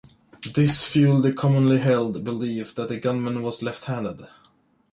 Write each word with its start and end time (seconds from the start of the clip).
This 0.55 0.83
fueled 0.83 1.21
the 1.21 1.31
commonly-held 1.31 2.23
belief 2.23 2.73
that 2.73 2.89
the 2.89 2.99
gunman 2.99 3.43
was 3.43 3.61
left-handed. 3.61 4.25